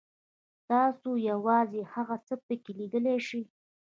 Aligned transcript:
تاسو 0.69 1.09
یوازې 1.29 1.81
هغه 1.93 2.15
څه 2.27 2.33
پکې 2.45 2.71
لیدلی 2.79 3.17
شئ. 3.27 3.43